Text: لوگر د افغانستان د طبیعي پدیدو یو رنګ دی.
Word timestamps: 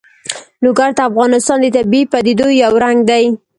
لوگر 0.63 0.89
د 0.97 0.99
افغانستان 1.09 1.57
د 1.61 1.67
طبیعي 1.75 2.09
پدیدو 2.11 2.47
یو 2.63 2.73
رنګ 2.83 2.99
دی. 3.09 3.25